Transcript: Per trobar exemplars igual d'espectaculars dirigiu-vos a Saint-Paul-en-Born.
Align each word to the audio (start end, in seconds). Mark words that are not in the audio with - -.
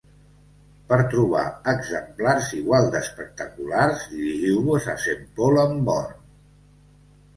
Per 0.91 0.95
trobar 1.09 1.43
exemplars 1.73 2.49
igual 2.61 2.89
d'espectaculars 2.97 4.07
dirigiu-vos 4.15 4.89
a 4.95 4.99
Saint-Paul-en-Born. 5.07 6.19